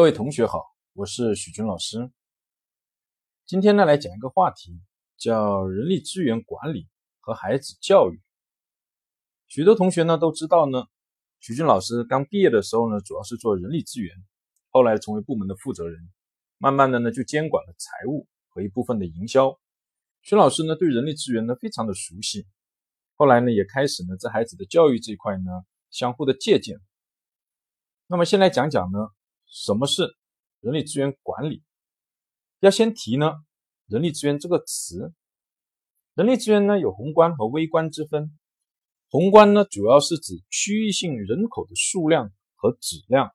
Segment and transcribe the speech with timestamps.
[0.00, 2.10] 各位同学好，我是许军老师。
[3.44, 4.80] 今天呢，来讲一个话题，
[5.18, 6.88] 叫人力资源管理
[7.20, 8.18] 和孩子教育。
[9.46, 10.86] 许多同学呢都知道呢，
[11.38, 14.16] 许军老师刚毕业的时候呢，主要是做人力资源，
[14.70, 16.10] 后来成为部门的负责人，
[16.56, 19.60] 慢慢的呢就监管了财务和一部分的营销。
[20.22, 22.46] 许老师呢对人力资源呢非常的熟悉，
[23.16, 25.50] 后来呢也开始呢在孩子的教育这一块呢
[25.90, 26.80] 相互的借鉴。
[28.06, 29.10] 那么先来讲讲呢。
[29.50, 30.16] 什么是
[30.60, 31.64] 人力资源管理？
[32.60, 33.32] 要先提呢，
[33.86, 35.12] 人力资源这个词。
[36.14, 38.38] 人力资源呢有宏观和微观之分。
[39.08, 43.32] 宏观呢主要是指区域性人口的数量和质量，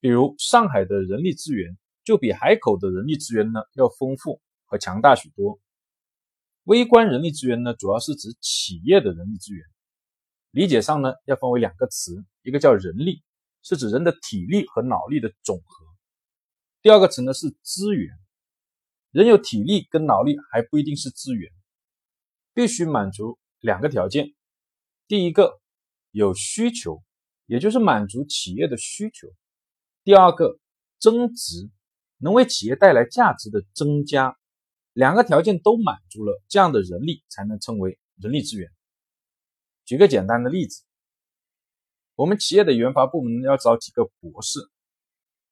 [0.00, 5.60] 比如上海的人力资源就比海口的人力资源呢要丰富和强大许多。
[6.64, 9.62] 微观人力资源呢主要是指企业的人力资源，
[10.52, 13.22] 理解上呢要分为两个词，一个叫人力。
[13.62, 15.86] 是指人的体力和脑力的总和。
[16.80, 18.16] 第二个词呢是资源，
[19.10, 21.52] 人有体力跟脑力还不一定是资源，
[22.54, 24.34] 必须满足两个条件：
[25.06, 25.60] 第一个
[26.12, 27.02] 有需求，
[27.46, 29.28] 也就是满足企业的需求；
[30.04, 30.58] 第二个
[30.98, 31.68] 增值，
[32.18, 34.38] 能为企业带来价值的增加。
[34.92, 38.70] 两个条件都满足了，这样的人力才能称为人力资源。
[39.84, 40.87] 举个简单的例子。
[42.18, 44.58] 我们企业的研发部门要招几个博士，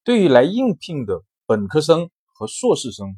[0.02, 3.16] 对于来应聘的本科生和硕士生，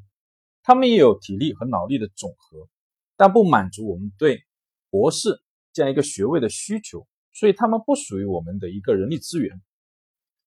[0.63, 2.69] 他们也有体力和脑力的总和，
[3.17, 4.45] 但不满足我们对
[4.91, 5.41] 博士
[5.73, 9.63] 这样一个学位的需求，所以他们不属于我们的一个人力资源。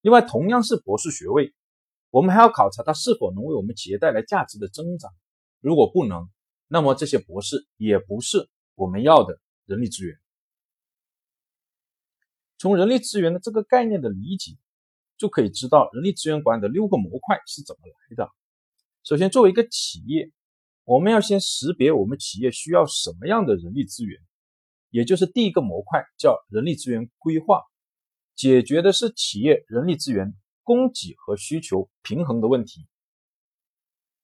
[0.02, 1.52] 另外，同样是博士学位，
[2.10, 5.10] 我们还要考察他是否能为我们企业带来价值的增长。
[5.58, 6.30] 如果不能，
[6.68, 10.21] 那么这些博士也不是我们要的人力资源。
[12.62, 14.52] 从人力资源的这个概念的理解，
[15.18, 18.30] 就可以知道人力资源管理的六个模块是怎么来的。
[19.02, 20.30] 首先，作为一个企业，
[20.84, 24.20] 我们要先识别我们企业需要什么样的人力资源，
[24.90, 27.62] 也就是第一个模块叫人力资源规划，
[28.36, 32.86] 解决的是企业人力资源供给和需求平衡的问题。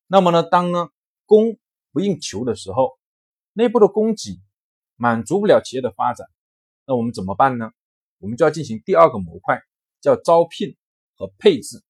[0.06, 0.90] 那么呢，当呢
[1.26, 1.58] 供
[1.90, 3.00] 不应求的时候，
[3.52, 4.40] 内部的供给
[4.94, 6.28] 满足不了企业的发展，
[6.86, 7.72] 那我们怎么办呢？
[8.18, 9.60] 我们就要进行第二个模块，
[10.00, 10.76] 叫招聘
[11.16, 11.82] 和配置，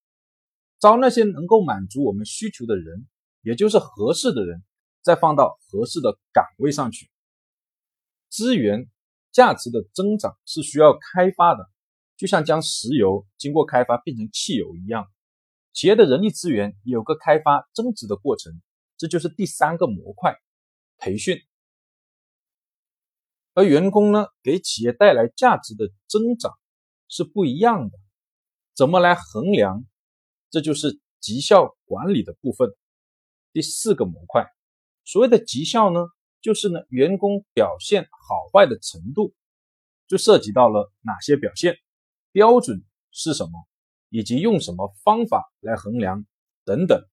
[0.79, 3.07] 招那些能够满足我们需求的人，
[3.43, 4.63] 也就是合适的人，
[5.03, 7.11] 再放到合适的岗位上去。
[8.29, 8.91] 资源
[9.33, 11.71] 价值的增长是需要开发的，
[12.17, 15.07] 就像将石油经过开发变成汽油一样，
[15.73, 18.61] 企业的人力资源有个开发增值的过程，
[18.99, 20.37] 这就是第三个模块，
[20.99, 21.41] 培训。
[23.59, 26.57] 而员工呢，给企业带来价值的增长
[27.09, 27.99] 是不一样的。
[28.73, 29.85] 怎么来衡量？
[30.49, 32.71] 这就是绩效管理的部分。
[33.53, 34.47] 第四个模块，
[35.05, 36.07] 所谓的绩效呢，
[36.41, 39.35] 就是呢员工表现好坏的程度，
[40.07, 41.79] 就涉及到了哪些表现
[42.31, 43.67] 标准是什么，
[44.09, 46.25] 以及用什么方法来衡量
[46.65, 47.05] 等等。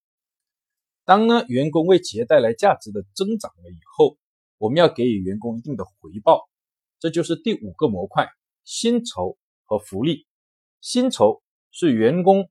[1.06, 4.20] 当呢员工为企业带来价值的增长了以后。
[4.58, 6.48] 我们要给予员工一定的回报，
[7.00, 8.30] 这就是第五个模块：
[8.64, 10.26] 薪酬和福利。
[10.82, 12.50] 薪酬是员工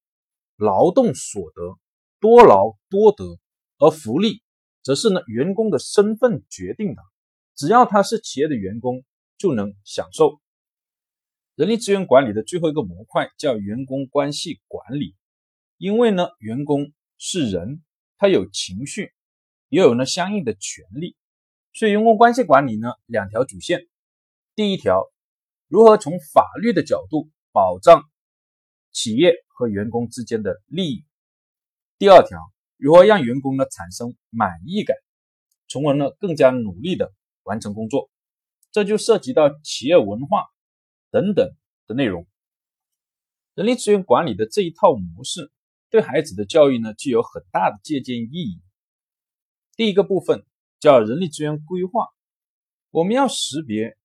[0.56, 1.78] 劳动所得，
[2.20, 3.38] 多劳多得；
[3.78, 4.42] 而福利
[4.82, 7.02] 则是呢员工的身份决定的，
[7.54, 9.04] 只要他是企业的员工，
[9.38, 10.40] 就能享受。
[11.54, 15.14] 人力资源管理的最后一个模块叫员工关系管理，
[15.78, 17.82] 因为呢员工是人，
[18.18, 19.12] 他有情绪，
[19.68, 21.16] 也有呢相应的权利。
[21.76, 23.88] 所以，员工关系管理呢，两条主线。
[24.54, 25.10] 第一条，
[25.66, 28.04] 如何从法律的角度保障
[28.92, 31.04] 企业和员工之间的利益；
[31.98, 32.38] 第二条，
[32.76, 34.96] 如何让员工呢产生满意感，
[35.66, 37.12] 从而呢更加努力的
[37.42, 38.08] 完成工作。
[38.70, 40.44] 这就涉及到企业文化
[41.10, 41.56] 等等
[41.88, 42.24] 的内容。
[43.54, 45.50] 人力资源管理的这一套模式，
[45.90, 48.62] 对孩子的教育呢具有很大的借鉴意义。
[49.74, 50.46] 第一个部分。
[50.84, 52.08] 叫人力资源规划，
[52.90, 53.96] 我们要识别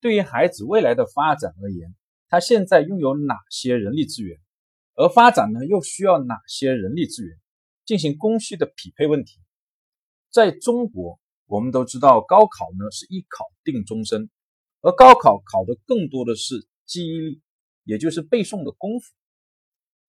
[0.00, 1.96] 对于孩子未来的发展而言，
[2.28, 4.38] 他现在拥有哪些人力资源，
[4.94, 7.36] 而发展呢又需要哪些人力资源，
[7.84, 9.40] 进行供需的匹配问题。
[10.30, 14.30] 在中国，我们都知道高考呢是一考定终身，
[14.80, 17.42] 而高考考的更多的是记忆力，
[17.82, 19.12] 也就是背诵的功夫。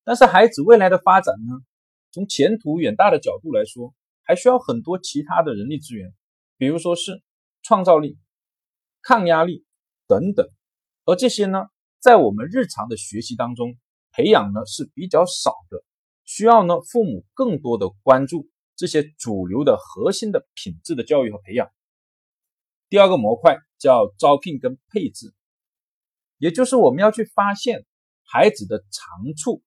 [0.04, 1.66] 但是孩子未来的发展呢，
[2.12, 6.14] 从前途远大的角度来说，还需要很多其他的人力资源。
[6.60, 7.24] 比如说是
[7.64, 8.20] 创造力、
[9.02, 9.66] 抗压力
[10.08, 10.46] 等等，
[11.06, 11.68] 而这些呢，
[12.00, 13.78] 在我们日常的学习当中
[14.12, 15.82] 培养呢是比较少的，
[16.26, 21.72] 需要呢父母更多的关注这些主流的核心的品质的教育和培养。
[22.90, 25.34] 第二个模块叫招聘跟配置，
[26.40, 27.86] 也就是我们要去发现
[28.24, 29.64] 孩子的长处，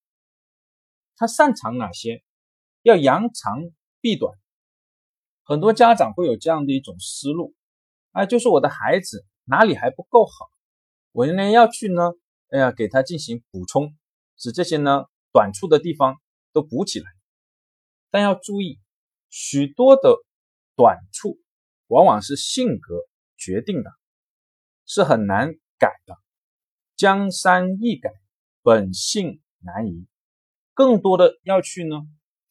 [1.16, 2.22] 他擅长哪些，
[2.82, 3.62] 要扬长
[4.02, 4.38] 避短。
[5.44, 7.54] 很多家长会有这样的一种思路，
[8.12, 10.50] 啊，就是我的孩子哪里还不够好，
[11.10, 12.12] 我应该要去呢，
[12.50, 13.96] 哎呀，给他进行补充，
[14.36, 16.16] 使这些呢短处的地方
[16.52, 17.06] 都补起来。
[18.10, 18.78] 但要注意，
[19.30, 20.16] 许多的
[20.76, 21.38] 短处
[21.88, 22.94] 往往是性格
[23.36, 23.90] 决定的，
[24.86, 26.16] 是很难改的。
[26.94, 28.12] 江山易改，
[28.62, 30.06] 本性难移。
[30.72, 31.96] 更多的要去呢，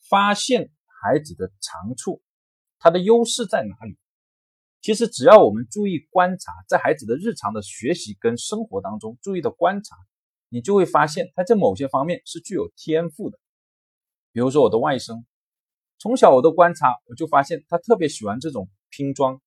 [0.10, 2.22] 发现孩子的长处。
[2.82, 3.96] 他的优势在哪里？
[4.82, 9.96] 其实只要我们注意观察，在孩子的日常的学习跟生活当中注意的观察，
[10.50, 13.38] 你就会发现他在某些方面是具有天赋的。
[14.32, 15.24] 比如说我的外甥，
[16.00, 19.40] 从小我的观察，我就发现他特别喜欢这种拼装，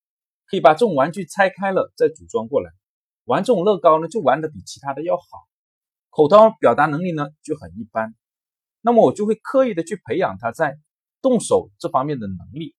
[0.45, 2.71] 可以把这种玩具拆开了再组装过来，
[3.25, 5.23] 玩这种乐高呢就玩的比其他的要好。
[6.09, 8.15] 口头表达能力呢就很一般，
[8.79, 10.77] 那么我就会刻意的去培养他在
[11.21, 12.73] 动手这方面的能力。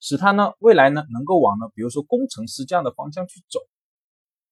[0.00, 3.60] 使他呢未来呢能够往呢比如说工程师这样的方向去走，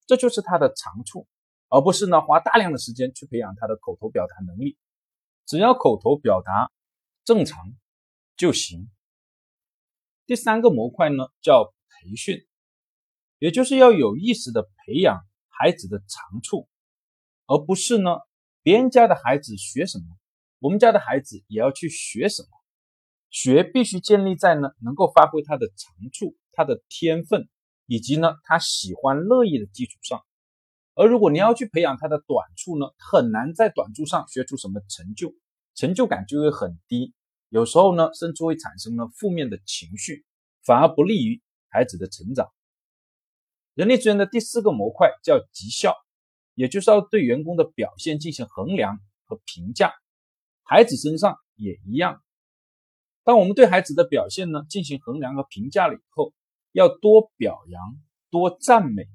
[0.06, 1.26] 这就是他的长处，
[1.69, 4.76] 而不是呢花大量的时间去培养他的口头表达能力。
[5.46, 6.72] 只要口头表达
[7.25, 7.72] 正常
[8.37, 8.90] 就行。
[10.26, 12.44] 第三个模块呢叫培训，
[13.38, 16.69] 也就是要有意识的培养孩子的长处，
[17.46, 18.19] 而不是呢
[18.62, 20.04] 别人家的孩子学什么，
[20.58, 22.49] 我们家的孩子也要去学什么。
[23.31, 27.49] 学必须建立在呢能够发挥他的长处、他的天分，
[27.87, 30.23] 以及呢他喜欢乐意的基础上。
[30.94, 35.34] 而如果你要去培养他的短处呢，很难在短处上学出什么成就，
[35.75, 37.12] 成就感就会很低。
[37.50, 40.25] 有时候呢，甚至会产生了负面的情绪，
[40.64, 42.49] 反而不利于孩子的成长。
[43.75, 45.94] 人力资源的第四个模块叫绩效，
[46.55, 49.93] 也就是要对员工的表现进行衡量和评价。
[50.62, 52.23] 孩子身上也一样。
[53.26, 56.32] 当我们对孩子的表现呢进行衡量和评价了以后，
[56.70, 57.99] 要多表扬、
[58.31, 59.08] 多赞美、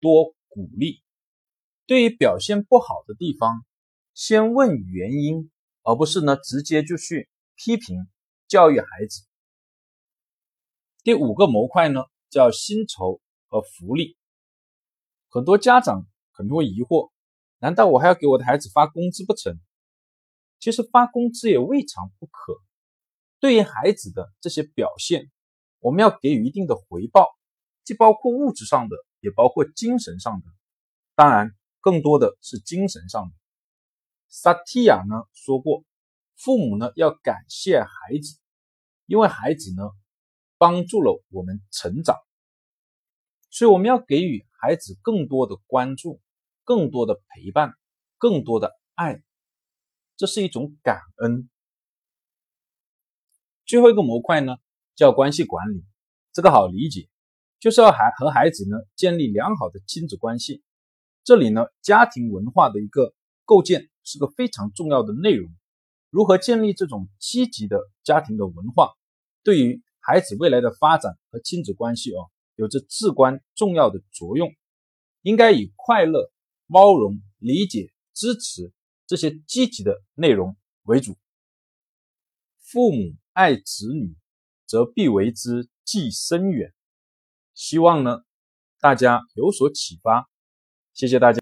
[0.00, 1.02] 多鼓励。
[1.84, 3.64] 对于表现不好的地方，
[4.14, 5.50] 先问原因，
[5.82, 8.06] 而不是呢直接就去批评
[8.46, 9.26] 教育孩子。
[11.02, 14.16] 第五个模块呢叫薪酬和福利。
[15.28, 17.10] 很多家长可能会疑惑：
[17.58, 19.58] 难道我还要给我的孩子发工资不成？
[20.60, 22.62] 其实发工资也未尝不可。
[23.46, 25.30] 对于孩子的这些表现，
[25.78, 27.28] 我们要给予一定的回报，
[27.84, 30.46] 既包括物质上的，也包括精神上的。
[31.14, 33.36] 当然，更多的是精神上的。
[34.26, 35.84] 萨提亚呢说过，
[36.34, 38.36] 父母呢要感谢孩子，
[39.06, 39.92] 因为孩子呢
[40.58, 42.16] 帮助了我们成长，
[43.50, 46.20] 所以我们要给予孩子更多的关注，
[46.64, 47.74] 更多的陪伴，
[48.18, 49.22] 更多的爱，
[50.16, 51.48] 这是一种感恩。
[53.66, 54.58] 最后一个模块呢，
[54.94, 55.84] 叫关系管理，
[56.32, 57.08] 这个好理解，
[57.58, 60.62] 就是要孩和孩子呢建立良好的亲子关系。
[61.24, 63.12] 这里呢，家庭文化的一个
[63.44, 65.50] 构建是个非常重要的内容。
[66.10, 68.92] 如何建立这种积极的家庭的文化，
[69.42, 74.54] 对于孩子未来的发展和亲子关系哦，有着至关重要的作用。
[75.22, 76.30] 应该以快乐、
[76.68, 78.72] 包容、理解、支持
[79.08, 81.16] 这些积极的内容为主。
[82.60, 83.16] 父母。
[83.36, 84.16] 爱子女，
[84.64, 86.72] 则必为之计深远。
[87.52, 88.22] 希望呢，
[88.80, 90.26] 大家有所启发。
[90.94, 91.34] 谢谢大家。